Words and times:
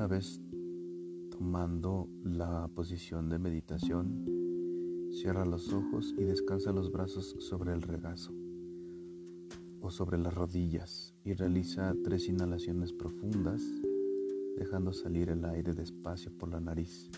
vez 0.00 0.40
tomando 1.30 2.08
la 2.24 2.66
posición 2.68 3.28
de 3.28 3.38
meditación, 3.38 4.24
cierra 5.12 5.44
los 5.44 5.70
ojos 5.72 6.14
y 6.18 6.24
descansa 6.24 6.72
los 6.72 6.90
brazos 6.90 7.36
sobre 7.40 7.74
el 7.74 7.82
regazo 7.82 8.32
o 9.80 9.90
sobre 9.90 10.16
las 10.16 10.34
rodillas 10.34 11.14
y 11.24 11.34
realiza 11.34 11.94
tres 12.04 12.28
inhalaciones 12.28 12.92
profundas, 12.92 13.62
dejando 14.56 14.92
salir 14.92 15.28
el 15.28 15.44
aire 15.44 15.74
despacio 15.74 16.32
por 16.36 16.48
la 16.48 16.60
nariz, 16.60 17.10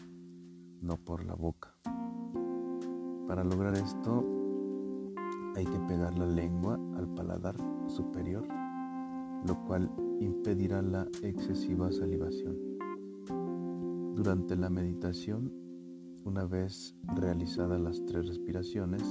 no 0.80 0.97
por 0.97 1.25
la 1.25 1.34
boca. 1.34 1.77
Para 3.29 3.45
lograr 3.45 3.77
esto 3.77 4.25
hay 5.55 5.65
que 5.65 5.79
pegar 5.87 6.19
la 6.19 6.27
lengua 6.27 6.79
al 6.97 7.09
paladar 7.15 7.56
superior, 7.87 8.47
lo 9.47 9.65
cual 9.65 9.91
impedirá 10.24 10.83
la 10.83 11.09
excesiva 11.23 11.92
salivación. 11.92 12.56
Durante 14.15 14.56
la 14.56 14.70
meditación, 14.70 15.52
una 16.24 16.45
vez 16.46 16.96
realizadas 17.15 17.80
las 17.80 18.05
tres 18.06 18.27
respiraciones, 18.27 19.02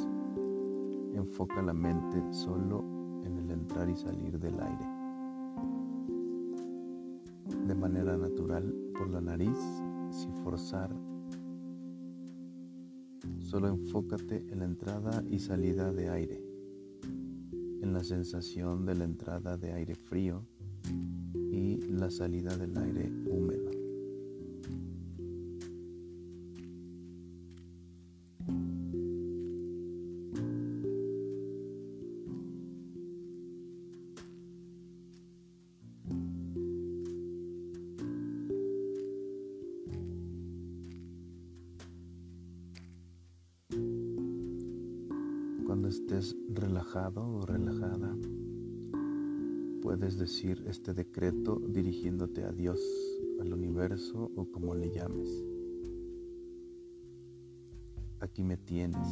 enfoca 1.13 1.61
la 1.61 1.73
mente 1.73 2.21
solo 2.31 2.83
en 3.23 3.37
el 3.37 3.51
entrar 3.51 3.89
y 3.89 3.95
salir 3.95 4.39
del 4.39 4.59
aire. 4.59 4.87
De 7.67 7.75
manera 7.75 8.17
natural 8.17 8.73
por 8.97 9.09
la 9.09 9.21
nariz, 9.21 9.57
sin 10.09 10.33
forzar. 10.43 10.89
Solo 13.39 13.67
enfócate 13.67 14.45
en 14.49 14.59
la 14.59 14.65
entrada 14.65 15.23
y 15.29 15.39
salida 15.39 15.91
de 15.91 16.09
aire, 16.09 16.43
en 17.81 17.93
la 17.93 18.03
sensación 18.03 18.85
de 18.85 18.95
la 18.95 19.03
entrada 19.03 19.57
de 19.57 19.73
aire 19.73 19.95
frío 19.95 20.45
y 21.51 21.77
la 21.89 22.09
salida 22.09 22.55
del 22.57 22.77
aire 22.77 23.11
húmedo. 23.25 23.71
Cuando 45.65 45.87
estés 45.87 46.35
relajado 46.49 47.27
o 47.27 47.45
relajada, 47.45 48.15
puedes 49.83 50.17
decir 50.17 50.63
este 50.65 50.93
decreto 50.93 51.59
dirigiéndote 51.67 52.45
a 52.45 52.53
Dios, 52.53 52.79
al 53.41 53.51
universo 53.51 54.31
o 54.37 54.49
como 54.49 54.73
le 54.73 54.89
llames. 54.89 55.43
Aquí 58.21 58.45
me 58.45 58.55
tienes 58.55 59.09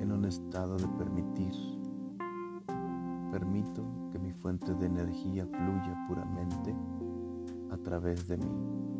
en 0.00 0.10
un 0.10 0.24
estado 0.24 0.76
de 0.78 0.88
permitir. 0.98 1.52
Permito 3.30 4.10
que 4.10 4.18
mi 4.18 4.32
fuente 4.32 4.74
de 4.74 4.86
energía 4.86 5.46
fluya 5.46 6.06
puramente 6.08 6.74
a 7.70 7.76
través 7.76 8.26
de 8.26 8.36
mí. 8.36 8.97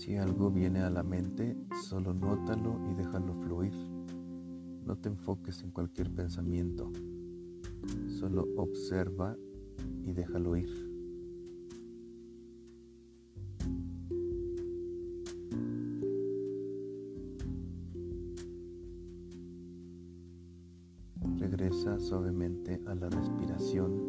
Si 0.00 0.16
algo 0.16 0.50
viene 0.50 0.80
a 0.80 0.88
la 0.88 1.02
mente, 1.02 1.54
solo 1.82 2.14
nótalo 2.14 2.80
y 2.90 2.94
déjalo 2.94 3.34
fluir. 3.34 3.74
No 4.86 4.96
te 4.96 5.10
enfoques 5.10 5.62
en 5.62 5.72
cualquier 5.72 6.10
pensamiento. 6.10 6.90
Solo 8.18 8.48
observa 8.56 9.36
y 10.02 10.12
déjalo 10.14 10.56
ir. 10.56 10.70
Regresa 21.36 22.00
suavemente 22.00 22.80
a 22.86 22.94
la 22.94 23.10
respiración 23.10 24.00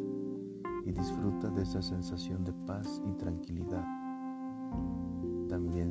y 0.85 0.93
disfruta 0.93 1.49
de 1.49 1.63
esa 1.63 1.81
sensación 1.81 2.45
de 2.45 2.53
paz 2.65 3.01
y 3.05 3.11
tranquilidad 3.17 3.60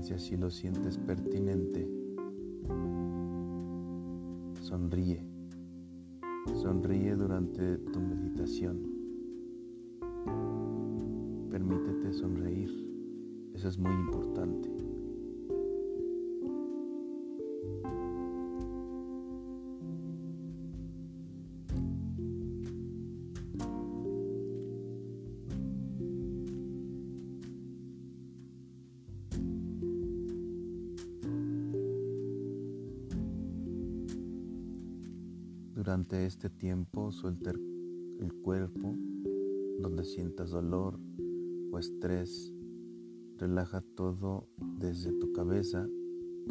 si 0.03 0.37
lo 0.37 0.51
sientes 0.51 0.97
pertinente. 0.99 1.89
Sonríe. 4.61 5.25
Sonríe 6.55 7.15
durante 7.15 7.77
tu 7.79 8.01
meditación. 8.01 8.81
Permítete 11.51 12.13
sonreír. 12.13 12.71
Eso 13.55 13.69
es 13.69 13.79
muy 13.79 13.93
importante. 13.93 14.90
Durante 35.91 36.25
este 36.25 36.49
tiempo 36.49 37.11
suelta 37.11 37.51
el 37.51 38.33
cuerpo 38.45 38.95
donde 39.81 40.05
sientas 40.05 40.51
dolor 40.51 41.01
o 41.73 41.81
estrés. 41.81 42.55
Relaja 43.39 43.81
todo 43.97 44.47
desde 44.79 45.11
tu 45.19 45.33
cabeza 45.33 45.85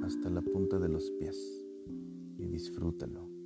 hasta 0.04 0.30
la 0.30 0.42
punta 0.42 0.78
de 0.78 0.90
los 0.90 1.10
pies 1.12 1.38
y 2.38 2.48
disfrútalo. 2.48 3.39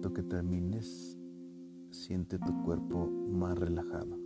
Que 0.00 0.22
termines, 0.22 1.18
siente 1.90 2.38
tu 2.38 2.62
cuerpo 2.62 3.10
más 3.30 3.58
relajado. 3.58 4.16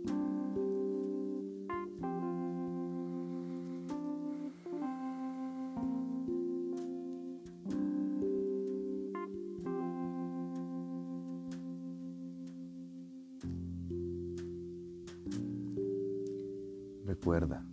Recuerda, 17.05 17.65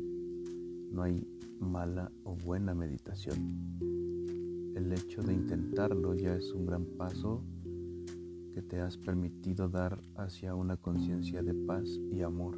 no 0.90 1.02
hay 1.02 1.26
mala 1.60 2.10
o 2.24 2.34
buena 2.34 2.74
meditación. 2.74 3.36
El 4.74 4.92
hecho 4.92 5.22
de 5.22 5.34
intentarlo 5.34 6.14
ya 6.14 6.34
es 6.34 6.52
un 6.52 6.66
gran 6.66 6.86
paso 6.96 7.44
que 8.52 8.62
te 8.62 8.80
has 8.80 8.96
permitido 8.96 9.68
dar 9.68 10.02
hacia 10.16 10.54
una 10.54 10.76
conciencia 10.76 11.42
de 11.42 11.54
paz 11.54 11.88
y 12.10 12.22
amor. 12.22 12.56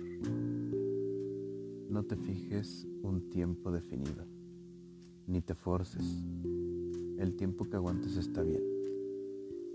No 1.88 2.04
te 2.04 2.16
fijes 2.16 2.86
un 3.02 3.28
tiempo 3.30 3.70
definido, 3.70 4.24
ni 5.26 5.40
te 5.40 5.54
forces. 5.54 6.24
El 7.18 7.36
tiempo 7.36 7.68
que 7.68 7.76
aguantes 7.76 8.16
está 8.16 8.42
bien. 8.42 8.62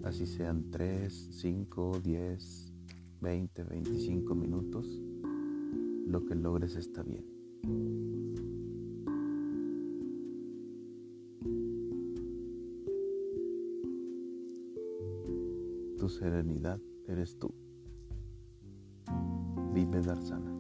Así 0.03 0.25
sean 0.25 0.69
3, 0.71 1.29
5, 1.31 2.01
10, 2.03 2.73
20, 3.21 3.63
25 3.63 4.35
minutos, 4.35 4.85
lo 6.07 6.25
que 6.25 6.35
logres 6.35 6.75
está 6.75 7.03
bien. 7.03 7.25
Serenidad 16.09 16.80
eres 17.07 17.38
tú. 17.38 17.54
Vive 19.74 20.01
Darsana. 20.01 20.56